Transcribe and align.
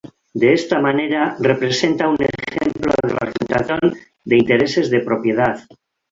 De 0.33 0.51
esta 0.53 0.79
manera, 0.81 1.35
representa 1.39 2.07
un 2.07 2.17
ejemplo 2.19 2.91
de 3.03 3.09
fragmentación 3.09 3.93
de 4.25 4.35
intereses 4.35 4.89
de 4.89 5.01
propiedad. 5.01 5.59